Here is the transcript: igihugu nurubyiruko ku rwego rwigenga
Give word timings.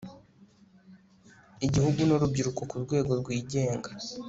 igihugu 1.65 1.99
nurubyiruko 2.07 2.61
ku 2.69 2.75
rwego 2.83 3.11
rwigenga 3.21 3.89